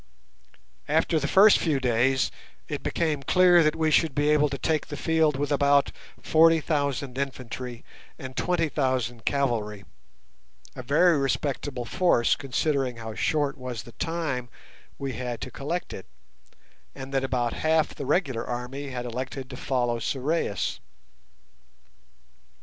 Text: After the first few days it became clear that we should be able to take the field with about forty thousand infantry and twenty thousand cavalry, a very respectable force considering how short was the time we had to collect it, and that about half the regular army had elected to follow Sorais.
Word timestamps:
After 0.87 1.19
the 1.19 1.27
first 1.27 1.59
few 1.59 1.79
days 1.79 2.31
it 2.67 2.81
became 2.81 3.21
clear 3.21 3.61
that 3.61 3.75
we 3.75 3.91
should 3.91 4.15
be 4.15 4.29
able 4.31 4.49
to 4.49 4.57
take 4.57 4.87
the 4.87 4.97
field 4.97 5.37
with 5.37 5.51
about 5.51 5.91
forty 6.19 6.59
thousand 6.59 7.19
infantry 7.19 7.85
and 8.17 8.35
twenty 8.35 8.67
thousand 8.67 9.25
cavalry, 9.25 9.85
a 10.75 10.81
very 10.81 11.19
respectable 11.19 11.85
force 11.85 12.35
considering 12.35 12.95
how 12.97 13.13
short 13.13 13.59
was 13.59 13.83
the 13.83 13.91
time 13.91 14.49
we 14.97 15.13
had 15.13 15.39
to 15.41 15.51
collect 15.51 15.93
it, 15.93 16.07
and 16.95 17.13
that 17.13 17.23
about 17.23 17.53
half 17.53 17.93
the 17.93 18.07
regular 18.07 18.43
army 18.43 18.89
had 18.89 19.05
elected 19.05 19.51
to 19.51 19.55
follow 19.55 19.99
Sorais. 19.99 20.79